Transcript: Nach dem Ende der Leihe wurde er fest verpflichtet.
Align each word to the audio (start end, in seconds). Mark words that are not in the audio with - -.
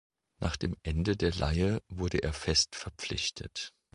Nach 0.39 0.55
dem 0.57 0.75
Ende 0.81 1.15
der 1.15 1.31
Leihe 1.31 1.83
wurde 1.87 2.23
er 2.23 2.33
fest 2.33 2.75
verpflichtet. 2.75 3.71